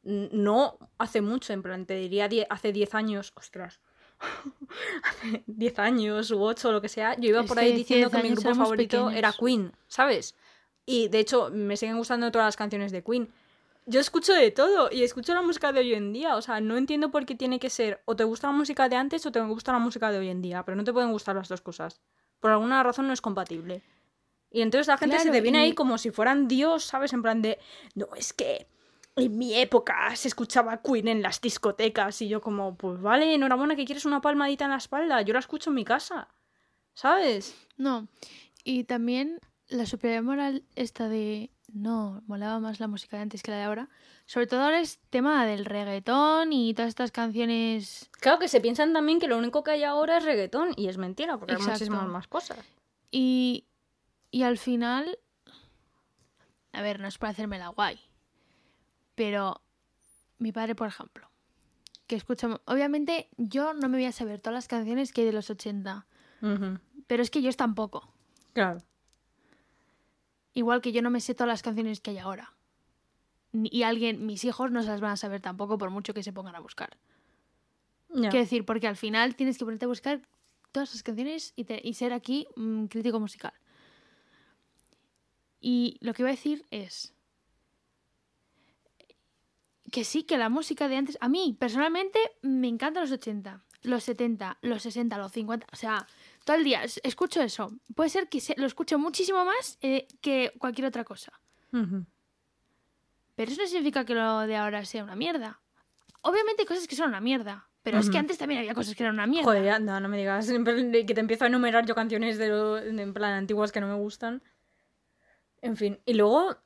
[0.02, 3.80] no hace mucho, en plan, te diría die- hace 10 años, ostras,
[5.02, 8.22] hace 10 años u 8 o lo que sea, yo iba por ahí diciendo 10
[8.22, 9.32] que mi grupo favorito era.
[9.32, 10.34] Queen, ¿sabes?
[10.84, 13.28] Y de hecho, me siguen gustando todas las canciones de Queen.
[13.86, 16.34] Yo escucho de todo y escucho la música de hoy en día.
[16.36, 18.96] O sea, no entiendo por qué tiene que ser o te gusta la música de
[18.96, 20.64] antes o te gusta la música de hoy en día.
[20.64, 22.00] Pero no te pueden gustar las dos cosas.
[22.40, 23.82] Por alguna razón no es compatible.
[24.50, 27.12] Y entonces la gente se te viene y- ahí como si fueran Dios, ¿sabes?
[27.12, 27.58] En plan de,
[27.94, 28.66] no, es que
[29.16, 32.20] en mi época se escuchaba Queen en las discotecas.
[32.22, 35.22] Y yo como, pues vale, enhorabuena que quieres una palmadita en la espalda.
[35.22, 36.28] Yo la escucho en mi casa.
[36.94, 37.56] ¿Sabes?
[37.76, 38.08] No.
[38.62, 43.50] Y también la superioridad moral esta de no, molaba más la música de antes que
[43.50, 43.88] la de ahora.
[44.26, 48.10] Sobre todo ahora es tema del reggaetón y todas estas canciones.
[48.20, 50.72] Claro que se piensan también que lo único que hay ahora es reggaetón.
[50.76, 51.72] Y es mentira, porque hay Exacto.
[51.72, 52.58] muchísimas más cosas.
[53.10, 53.66] Y,
[54.30, 55.18] y al final.
[56.72, 57.98] A ver, no es para hacerme la guay.
[59.16, 59.60] Pero
[60.38, 61.28] mi padre, por ejemplo,
[62.06, 62.60] que escucho.
[62.66, 66.06] Obviamente, yo no me voy a saber todas las canciones que hay de los 80.
[66.42, 66.78] Ujú.
[67.08, 68.12] Pero es que yo tampoco.
[68.52, 68.82] Claro.
[70.54, 72.52] Igual que yo no me sé todas las canciones que hay ahora.
[73.52, 76.32] Y alguien, mis hijos no se las van a saber tampoco por mucho que se
[76.32, 76.96] pongan a buscar.
[78.10, 78.28] Ya.
[78.30, 80.20] Quiero decir, porque al final tienes que ponerte a buscar
[80.72, 83.52] todas las canciones y, te- y ser aquí mm, crítico musical.
[85.60, 87.14] Y lo que iba a decir es
[89.96, 94.04] que sí, que la música de antes, a mí personalmente me encantan los 80, los
[94.04, 96.06] 70, los 60, los 50, o sea,
[96.44, 97.72] todo el día es- escucho eso.
[97.94, 101.32] Puede ser que lo escucho muchísimo más eh, que cualquier otra cosa.
[103.36, 105.60] Pero eso no significa que lo de ahora sea una mierda.
[106.20, 109.02] Obviamente hay cosas que son una mierda, pero es que antes también había cosas que
[109.02, 109.44] eran una mierda.
[109.46, 110.46] Joder, no, no me digas.
[110.46, 113.86] Que te empiezo a enumerar yo canciones de, lo- de en plan antiguas que no
[113.88, 114.42] me gustan.
[115.62, 115.98] En fin.
[116.04, 116.56] Y luego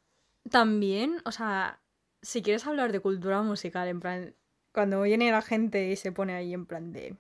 [0.51, 1.79] también, o sea,
[2.22, 4.35] si quieres hablar de cultura musical, en plan,
[4.72, 7.16] cuando viene la gente y se pone ahí en plan de.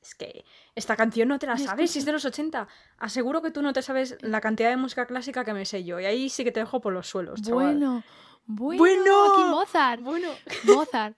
[0.00, 2.66] Es que esta canción no te la Es que sabes, si es de los 80.
[2.98, 6.00] Aseguro que tú no te sabes la cantidad de música clásica que me sé yo.
[6.00, 7.76] Y ahí sí que te dejo por los suelos, chaval.
[7.78, 8.02] Bueno,
[8.46, 9.32] bueno, Bueno.
[9.32, 10.28] aquí Mozart, Bueno.
[10.64, 11.16] Mozart.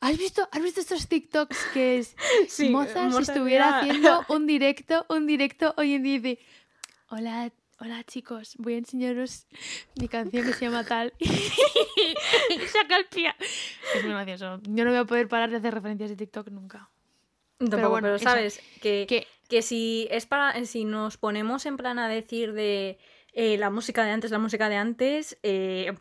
[0.00, 2.16] ¿Has visto, ¿Has visto estos TikToks que es
[2.48, 6.42] Sí, Mozart, si estuviera era- haciendo un directo, un directo hoy en día y dice,
[7.08, 7.50] hola,
[7.84, 9.46] hola chicos, voy a enseñaros
[10.00, 11.12] mi canción que se llama tal.
[11.18, 11.26] y
[12.68, 13.34] saca el pie.
[13.94, 14.60] Es muy gracioso.
[14.62, 16.88] Yo no voy a poder parar de hacer referencias de TikTok nunca.
[17.58, 21.98] Tampoco, pero, bueno, sabes que, Que que si es para si nos ponemos en plan
[21.98, 22.98] a decir de
[23.34, 25.92] eh, la música de antes la música de antes eh,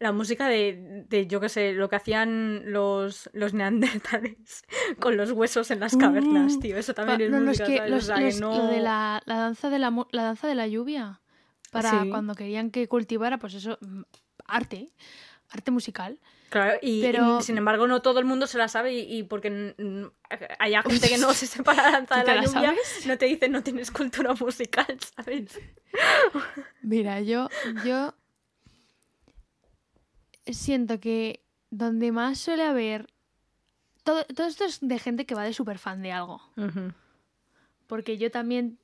[0.00, 4.64] la música de, de, yo qué sé lo que hacían los los neandertales
[4.98, 8.04] con los huesos en las cavernas Uh, tío eso también es no, los música los,
[8.04, 10.54] o sea, que los- no lo de la, la danza de la, la danza de
[10.56, 11.20] la lluvia.
[11.70, 12.08] Para Sí.
[12.10, 14.02] cuando querían que cultivara, pues eso, mm,
[14.46, 14.88] arte,
[15.50, 16.18] arte musical.
[16.48, 19.22] Claro, y, Pero- y sin embargo no todo el mundo se la sabe y, y
[19.22, 19.76] porque
[20.58, 23.06] haya gente que no se sepa la danza ¿Tú de la la lluvia, sabes?
[23.06, 25.60] no te dicen no tienes cultura musical, ¿sabes?
[26.82, 27.48] Mira, yo,
[27.84, 28.14] yo
[30.54, 33.06] siento que donde más suele haber...
[34.04, 36.40] Todo, todo esto es de gente que va de súper fan de algo.
[37.86, 38.78] Porque yo también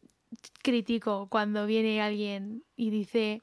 [0.62, 3.42] critico cuando viene alguien y dice,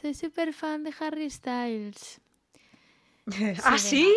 [0.00, 2.20] soy súper fan de Harry Styles.
[3.64, 4.14] ¿Ah, sí?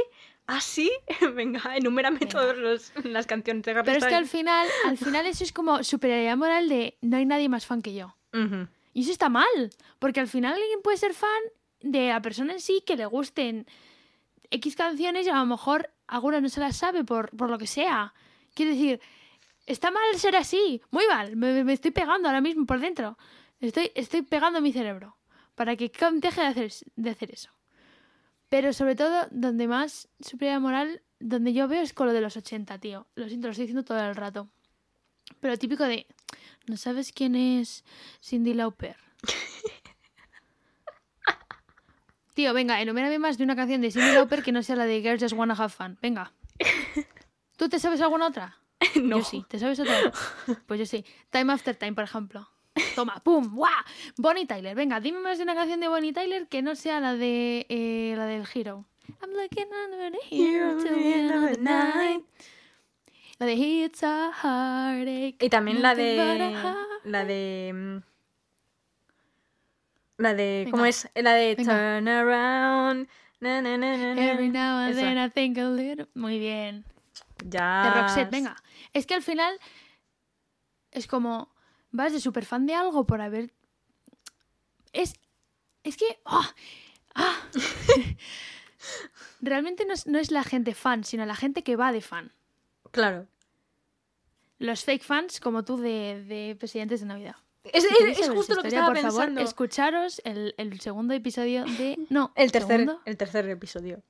[0.48, 0.92] ¿Ah, sí?
[1.36, 5.44] Venga, enumérame todas las canciones de Harry Pero es que al final, al final eso
[5.44, 8.16] es como superioridad moral de no hay nadie más fan que yo.
[8.94, 11.42] Y eso está mal, porque al final alguien puede ser fan
[11.82, 13.68] de la persona en sí que le gusten
[14.50, 17.68] X canciones y a lo mejor alguna no se las sabe por, por lo que
[17.68, 18.14] sea.
[18.54, 19.02] Quiero decir,
[19.66, 23.18] está mal ser así, muy mal, me, estoy pegando ahora mismo por dentro.
[23.60, 25.18] Estoy, estoy pegando mi cerebro
[25.56, 27.52] para que deje de hacer, de hacer eso.
[28.50, 32.38] Pero sobre todo, donde más superioridad moral, donde yo veo es con lo de los
[32.38, 33.08] 80, tío.
[33.16, 34.48] Lo siento, lo estoy diciendo todo el rato.
[35.42, 36.08] Pero típico de,
[36.68, 37.84] ¿no sabes quién es
[38.24, 38.96] Cindy Lauper?
[42.38, 45.02] Tío, venga, enumérame más de una canción de Cindy Lauper que no sea la de
[45.02, 45.98] Girls Just Wanna Have Fun.
[46.04, 46.34] Venga.
[47.58, 48.60] ¿Tú te sabes alguna otra?
[49.02, 49.18] No.
[49.18, 49.44] Yo sí.
[49.50, 49.96] ¿Te sabes otra?
[50.68, 51.04] Pues yo sí.
[51.32, 52.48] Time After Time, por ejemplo.
[52.94, 53.72] Toma, pum, ¡guau!
[54.18, 54.76] Bonnie Tyler.
[54.76, 58.14] Venga, dime más de una canción de Bonnie Tyler que no sea la de eh,
[58.16, 58.86] la del Hero.
[59.20, 62.24] I'm looking under the hero till the end of the night.
[63.40, 65.44] La de It's a heartache.
[65.44, 66.54] Y también la de.
[67.04, 68.04] La de.
[70.18, 70.68] La de.
[70.72, 70.90] ¿Cómo Venga.
[70.90, 71.10] es?
[71.16, 71.74] La de Venga.
[71.74, 73.08] Turn Around.
[73.40, 74.32] Na, na, na, na, na.
[74.32, 76.08] Every now and then I think a little.
[76.16, 76.86] Muy bien.
[77.46, 77.84] Ya.
[77.84, 78.56] De Roxette, venga.
[78.94, 79.60] Es que al final
[80.92, 81.54] es como
[81.92, 83.54] vas de super fan de algo por haber.
[84.92, 85.14] Es.
[85.84, 86.20] Es que.
[86.26, 86.54] ¡ah!
[87.14, 87.38] ¡ah!
[89.42, 92.32] Realmente no es, no es la gente fan, sino la gente que va de fan.
[92.92, 93.28] Claro.
[94.58, 97.36] Los fake fans, como tú, de, de Presidentes de Navidad.
[97.74, 99.20] Es, es- es justo esa lo que historia, estaba por pensando.
[99.36, 101.98] favor, escucharos el, el segundo episodio de.
[102.10, 104.02] No, el, tercer, segundo, el tercer episodio.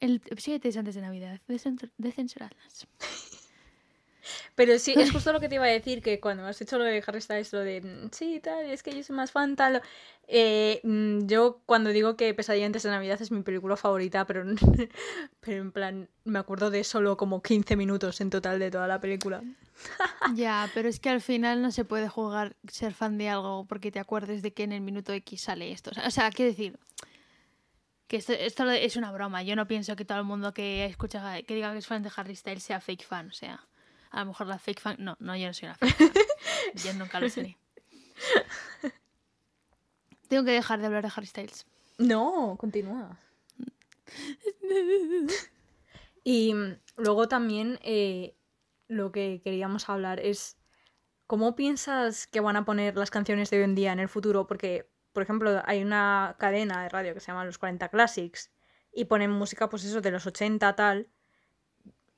[0.00, 2.86] el episodio de Presidentes de Navidad, de, censur- de censuradlas.
[4.54, 6.84] Pero sí, es justo lo que te iba a decir, que cuando has hecho lo
[6.84, 9.82] de Harry Styles, lo de, mm, sí, tal, es que yo soy más fan, tal.
[10.28, 14.44] eh, mm, yo cuando digo que Pesadilla antes de Navidad es mi película favorita, pero,
[15.40, 19.00] pero en plan, me acuerdo de solo como 15 minutos en total de toda la
[19.00, 19.42] película.
[20.34, 23.90] Ya, pero es que al final no se puede jugar ser fan de algo porque
[23.92, 25.90] te acuerdes de que en el minuto X sale esto.
[25.90, 26.78] O sea, o sea, quiero decir
[28.06, 29.42] que esto, esto es una broma.
[29.42, 32.10] Yo no pienso que todo el mundo que escucha, que diga que es fan de
[32.16, 33.28] Harry Styles sea fake fan.
[33.28, 33.66] O sea,
[34.14, 34.96] a lo mejor la fake fan.
[34.98, 36.12] No, no, yo no soy una fake fan.
[36.84, 37.56] Yo nunca lo seré.
[40.28, 41.66] Tengo que dejar de hablar de Harry Styles.
[41.98, 43.18] No, continúa.
[46.26, 46.54] Y
[46.96, 48.34] luego también eh,
[48.88, 50.56] lo que queríamos hablar es
[51.26, 54.46] cómo piensas que van a poner las canciones de hoy en día en el futuro,
[54.46, 58.50] porque, por ejemplo, hay una cadena de radio que se llama Los 40 Classics
[58.90, 61.08] y ponen música, pues eso, de los 80 tal.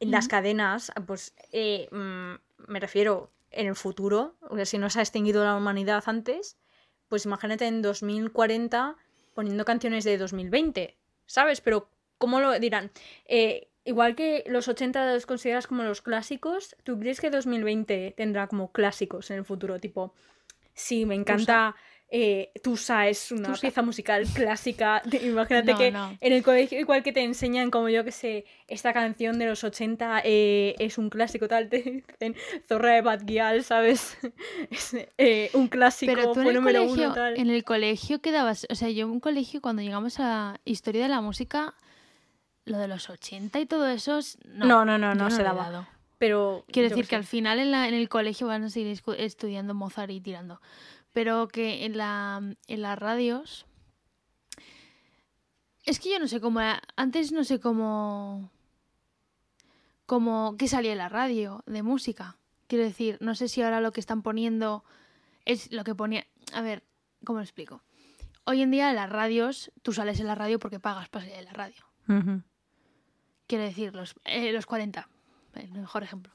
[0.00, 5.02] En las cadenas, pues eh, mm, me refiero en el futuro, si no se ha
[5.02, 6.58] extinguido la humanidad antes,
[7.08, 8.96] pues imagínate en 2040
[9.34, 11.60] poniendo canciones de 2020, ¿sabes?
[11.60, 12.90] Pero ¿cómo lo dirán?
[13.26, 18.46] Eh, igual que los 80 los consideras como los clásicos, ¿tú crees que 2020 tendrá
[18.48, 19.78] como clásicos en el futuro?
[19.78, 20.14] Tipo,
[20.74, 21.74] sí, me encanta...
[22.08, 23.60] eh, Tusa es una Tusa.
[23.62, 25.02] pieza musical clásica.
[25.10, 26.16] Te- Imagínate No, que no.
[26.20, 29.64] en el colegio igual que te enseñan como yo que sé, esta canción de los
[29.64, 32.36] 80 eh, es un clásico tal, te dicen
[32.68, 34.16] Zorra de Bad Gyal, ¿sabes?
[34.70, 37.36] Es eh, un clásico, Pero tú en fue el, número colegio, uno tal.
[37.38, 41.08] en el colegio quedabas, o sea, yo en un colegio cuando llegamos a historia de
[41.08, 41.74] la música,
[42.64, 45.70] lo de los 80 y todo eso, es- no, No, no, no, no se daba.
[45.70, 45.86] dado.
[46.18, 49.74] Pero Quiero decir que al final en, la, en el colegio van a seguir estudiando
[49.74, 50.62] Mozart y tirando.
[51.16, 53.64] Pero que en, la, en las radios...
[55.86, 56.60] Es que yo no sé cómo...
[56.60, 58.50] era- Antes no sé cómo...
[60.04, 60.56] Cómo...
[60.58, 62.36] ¿Qué salía en la radio de música?
[62.66, 64.84] Quiero decir, no sé si ahora lo que están poniendo
[65.46, 66.26] es lo que ponía...
[66.52, 66.82] A ver,
[67.24, 67.82] ¿cómo lo explico?
[68.44, 71.38] Hoy en día en las radios, tú sales en la radio porque pagas para salir
[71.38, 71.82] en la radio.
[73.46, 75.08] Quiero decir, los, eh, los 40,
[75.54, 76.30] el mejor ejemplo.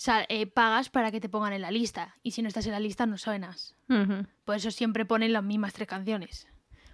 [0.00, 2.16] Sea, eh, pagas para que te pongan en la lista.
[2.22, 3.76] Y si no estás en la lista, no suenas.
[3.90, 4.26] Ujú.
[4.46, 6.48] Por eso siempre ponen las mismas tres canciones.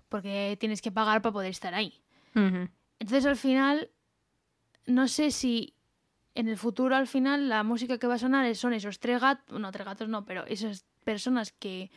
[0.09, 2.03] Porque tienes que pagar para poder estar ahí.
[2.35, 3.91] Entonces, al final,
[4.87, 5.77] no sé si
[6.35, 9.57] en el futuro, al final, la música que va a sonar son esos tres gatos.
[9.57, 11.93] No, tres gatos no, pero esas personas que,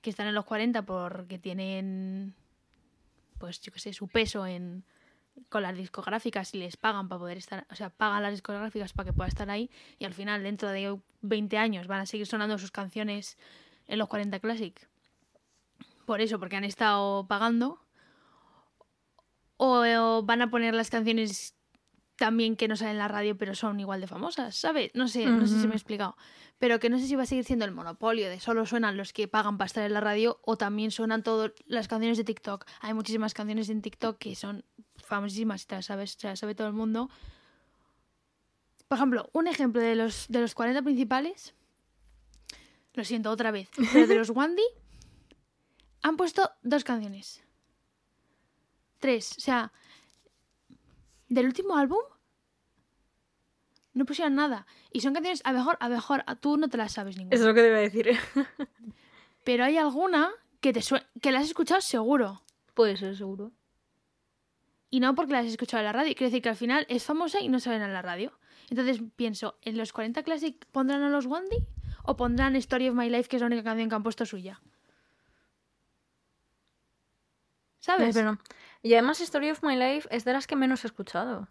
[0.00, 2.36] que están en los 40 porque tienen,
[3.38, 4.84] pues yo qué sé, su peso en
[5.48, 9.06] con las discográficas y les pagan para poder estar, o sea, pagan las discográficas para
[9.06, 12.58] que pueda estar ahí y al final dentro de 20 años van a seguir sonando
[12.58, 13.38] sus canciones
[13.86, 14.88] en los 40 Classic.
[16.04, 17.80] Por eso, porque han estado pagando.
[19.56, 21.56] O, o van a poner las canciones
[22.16, 24.90] también que no salen en la radio, pero son igual de famosas, ¿sabes?
[24.94, 26.16] No sé, no sé si me he explicado.
[26.58, 29.12] Pero que no sé si va a seguir siendo el monopolio de solo suenan los
[29.12, 32.64] que pagan para estar en la radio o también suenan todas las canciones de TikTok.
[32.80, 34.64] Hay muchísimas canciones en TikTok que son
[35.06, 37.10] famosísimas, y te las sabes, se las sabe todo el mundo.
[38.88, 41.54] Por ejemplo, un ejemplo de los, de los 40 principales.
[42.94, 43.68] Lo siento, otra vez.
[43.92, 44.62] Pero de los Wandy
[46.02, 47.42] han puesto dos canciones.
[49.00, 49.34] Tres.
[49.36, 49.72] O sea,
[51.28, 52.00] del último álbum
[53.92, 54.66] no pusieron nada.
[54.92, 57.16] Y son canciones, a lo mejor, a lo mejor, a tú no te las sabes
[57.16, 57.34] ninguna.
[57.34, 58.18] Eso es lo que te iba a decir.
[59.44, 60.80] Pero hay alguna que te
[61.20, 62.42] que la has escuchado seguro.
[62.74, 63.52] Puede ser, seguro.
[64.96, 66.14] Y no porque la has escuchado en la radio.
[66.14, 68.32] Quiero decir que al final es famosa y no salen en la radio.
[68.70, 71.66] Entonces pienso, ¿en los 40 Classic pondrán a los Wandy?
[72.04, 74.58] ¿O pondrán Story of My Life, que es la única canción que han puesto suya?
[77.80, 78.14] ¿Sabes?
[78.14, 78.38] Pero-
[78.82, 81.48] Y además Story of My Life es de las que menos he escuchado.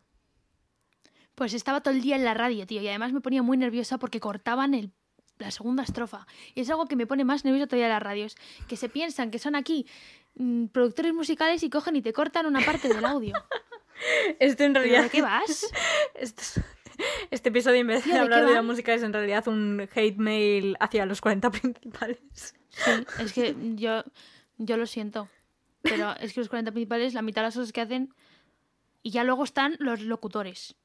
[1.36, 2.82] Pues estaba todo el día en la radio, tío.
[2.82, 4.92] Y además me ponía muy nerviosa porque cortaban el,
[5.38, 6.26] la segunda estrofa.
[6.56, 8.38] Y es algo que me pone más nerviosa todavía las radios.
[8.68, 9.86] Que se piensan que son aquí
[10.36, 13.34] mm, productores musicales y cogen y te cortan una parte del audio.
[14.40, 15.04] Esto en ¿Pero realidad...
[15.04, 15.72] ¿De qué vas?
[16.16, 16.62] Esto es-
[17.32, 19.88] Este episodio en vez de Tío, ¿de hablar de la música es en realidad un
[19.94, 22.20] hate mail hacia los 40 principales.
[22.70, 24.04] Sí, es que yo,
[24.58, 25.28] yo lo siento.
[25.82, 28.14] Pero es que los 40 principales, la mitad de las cosas que hacen.
[29.04, 30.76] Y ya luego están los locutores.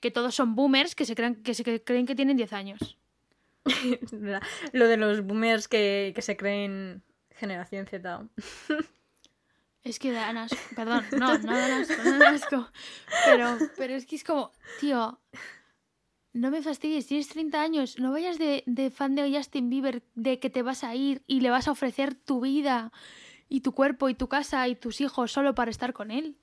[0.00, 2.96] Que todos son boomers que se creen que, se creen que tienen 10 años.
[4.72, 7.02] Lo de los boomers que, que se creen
[7.34, 8.26] generación Z.
[9.86, 10.58] Es que dan asco.
[10.74, 12.68] Perdón, no, no asco, no asco.
[13.24, 15.20] Pero, pero es que es como, tío,
[16.32, 20.40] no me fastidies, tienes 30 años, no vayas de, de fan de Justin Bieber, de
[20.40, 22.90] que te vas a ir y le vas a ofrecer tu vida
[23.48, 26.36] y tu cuerpo y tu casa y tus hijos solo para estar con él.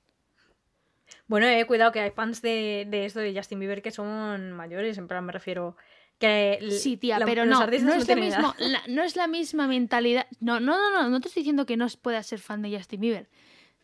[1.27, 4.97] Bueno, eh, cuidado que hay fans de, de esto de Justin Bieber que son mayores,
[4.97, 5.75] en plan me refiero
[6.19, 8.37] que Sí, tía, la- pero los no, no es, edad.
[8.39, 10.27] mismo, la- no es la misma mentalidad.
[10.39, 13.01] No, no, no, no, no te estoy diciendo que no puedas ser fan de Justin
[13.01, 13.29] Bieber.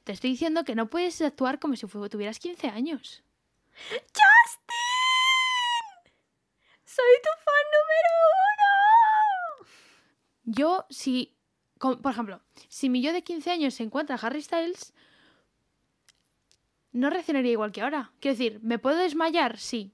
[0.04, 3.24] Te estoy diciendo que no puedes actuar como si tuvieras 15 años.
[3.90, 6.12] ¡Justin!
[6.86, 8.12] ¡Soy tu fan número
[9.64, 9.68] uno!
[10.44, 11.38] Yo, si,
[11.78, 14.94] por ejemplo, si mi yo de 15 años se encuentra a Harry Styles,
[16.92, 18.12] no reaccionaría igual que ahora.
[18.20, 19.58] Quiero decir, ¿me puedo desmayar?
[19.58, 19.92] Sí.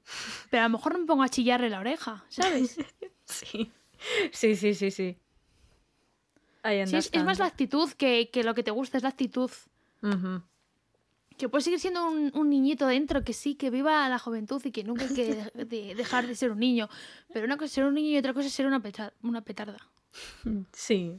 [0.50, 2.78] Pero a lo mejor no me pongo a chillarle la oreja, ¿sabes?
[3.26, 3.72] Sí.
[4.32, 5.18] Sí, sí, sí, sí.
[6.88, 9.50] Sí, es, es más la actitud que, que lo que te gusta, es la actitud.
[11.38, 14.72] Que puedes seguir siendo un, un niñito dentro, que sí, que viva la juventud y
[14.72, 16.88] que nunca hay que de- de- dejar de ser un niño.
[17.34, 19.42] Pero una cosa es ser un niño y otra cosa es ser una, peta- una
[19.42, 19.80] petarda.
[20.72, 21.18] Sí.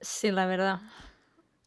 [0.00, 0.80] Sí, la verdad.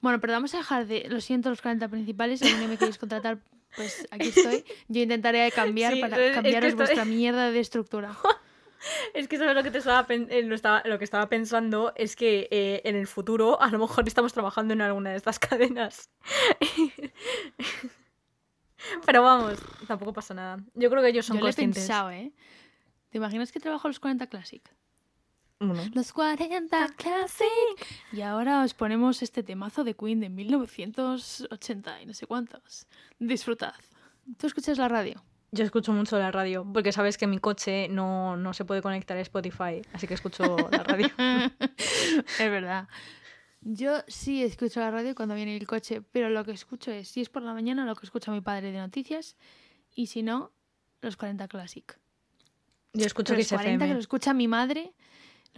[0.01, 1.07] Bueno, pero vamos a dejar de.
[1.09, 2.39] Lo siento, los 40 principales.
[2.39, 3.39] Si alguien me queréis contratar,
[3.75, 4.63] pues aquí estoy.
[4.87, 8.15] Yo intentaré cambiar Sí, para es- es que cambiaros vuestra mierda de estructura.
[9.13, 12.15] Es que sabes lo que te estaba, eh, lo, estaba- lo que estaba pensando es
[12.15, 16.09] que eh, en el futuro a lo mejor estamos trabajando en alguna de estas cadenas.
[19.05, 20.57] Pero vamos, tampoco pasa nada.
[20.75, 21.83] Yo creo que ellos son Yo lo he conscientes.
[21.83, 22.31] pensado, ¿eh?
[23.09, 24.63] ¿Te imaginas que trabajo los 40 Classic?
[25.59, 28.03] Los 40 Classic.
[28.13, 32.87] Y ahora os ponemos este temazo de Queen de 1980 y no sé cuántos.
[33.19, 33.75] Disfrutad.
[34.37, 35.23] ¿Tú escuchas la radio?
[35.51, 39.17] yo escucho mucho la radio porque sabes que mi coche no, no se puede conectar
[39.17, 41.09] a Spotify, así que escucho la radio.
[42.39, 42.87] es verdad.
[43.61, 47.21] Yo sí escucho la radio cuando viene el coche, pero lo que escucho es, si
[47.21, 49.35] es por la mañana, lo que escucha mi padre de noticias,
[49.93, 50.51] y si no,
[51.01, 51.99] los 40 Classic.
[52.93, 53.93] Yo escucho los 40 que XFM.
[53.93, 54.93] lo escucha mi madre,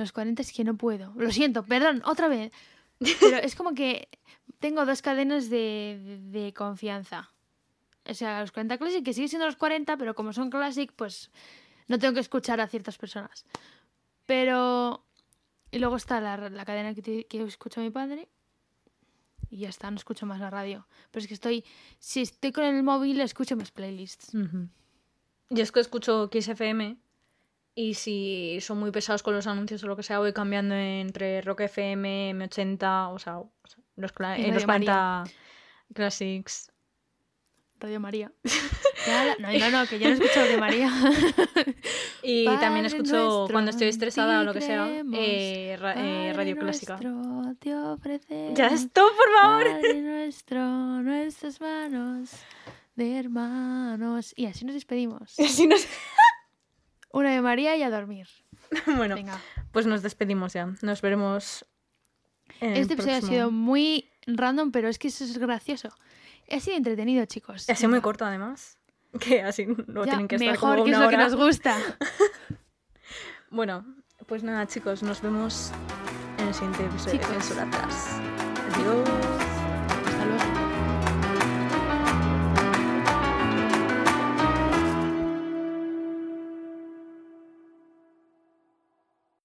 [0.01, 1.13] los 40 es que no puedo.
[1.15, 2.51] Lo siento, perdón, otra vez.
[3.19, 4.09] Pero es como que
[4.59, 7.31] tengo dos cadenas de, de- confianza.
[8.07, 11.31] O sea, los 40 Classic, que sigue siendo los 40, pero como son Classic, pues
[11.87, 13.45] no tengo que escuchar a ciertas personas.
[14.25, 15.05] Pero...
[15.71, 18.27] Y luego está la, la cadena que, te- que escucha mi padre.
[19.49, 20.85] Y ya está, no escucho más la radio.
[21.11, 21.63] Pero es que estoy...
[21.99, 24.33] Si estoy con el móvil, escucho mis playlists.
[24.33, 24.67] Ujú.
[25.49, 26.97] Yo es que escucho XFM
[27.75, 31.41] y si son muy pesados con los anuncios o lo que sea, voy cambiando entre
[31.41, 35.23] Rock FM, M80, o sea, o sea, los, Y eh, los Radio María.
[35.23, 35.23] 40
[35.93, 36.71] Classics.
[37.79, 38.31] Radio María.
[39.39, 40.91] No, no, no, que yo no escucho de María.
[42.21, 46.55] Y también escucho cuando estoy en estresada o lo que sea, eh, ra- eh, radio
[46.55, 46.99] clásica.
[47.60, 49.63] te Ya esto, por favor.
[49.63, 50.63] Padre nuestro,
[51.01, 52.29] nuestras manos
[52.95, 54.34] de hermanos.
[54.38, 55.34] Y así nos despedimos.
[55.39, 55.88] Así nos-
[57.13, 58.28] Una de María y a dormir.
[58.86, 59.39] bueno, Venga.
[59.71, 60.74] pues nos despedimos ya.
[60.82, 61.65] Nos veremos.
[62.60, 65.89] En el Este episodio ha sido muy random, pero es que eso es gracioso.
[66.50, 67.69] Ha sido entretenido, chicos.
[67.69, 68.78] Ha sido muy corto, además.
[69.19, 71.78] Que así no Ya, tienen que estar mejor como que es lo que nos gusta.
[73.50, 73.86] Bueno,
[74.28, 75.74] pues nada, chicos, nos vemos
[76.38, 77.54] en el siguiente episodio Chicos.
[77.54, 77.62] de.
[77.62, 79.20] Adiós.